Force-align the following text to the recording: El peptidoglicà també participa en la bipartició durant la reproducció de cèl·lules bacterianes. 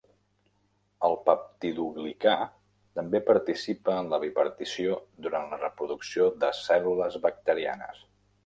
El 1.09 1.17
peptidoglicà 1.27 2.33
també 3.01 3.21
participa 3.29 3.99
en 4.05 4.09
la 4.15 4.21
bipartició 4.25 4.97
durant 5.27 5.49
la 5.53 5.63
reproducció 5.63 6.35
de 6.47 6.51
cèl·lules 6.65 7.21
bacterianes. 7.29 8.07